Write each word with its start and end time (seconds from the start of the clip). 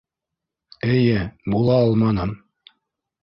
Эйе, 0.93 1.19
була 1.55 1.75
алманым. 1.83 2.31